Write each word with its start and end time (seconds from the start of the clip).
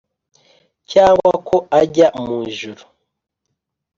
cyangwa 0.91 1.31
ko 1.47 1.55
ajya 1.81 2.07
mu 2.23 2.33
ijuru 2.49 2.83